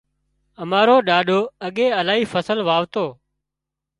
[0.63, 3.05] امارو ڏاڏو اڳي الاهي فصل واوتو